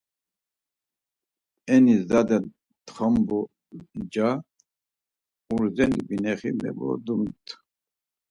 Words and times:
Eni 1.73 1.93
zade 2.09 2.37
txonbu 2.85 3.37
nca 4.01 4.29
urzeni 5.53 5.99
binexi 6.07 6.49
mevodumt. 6.61 7.45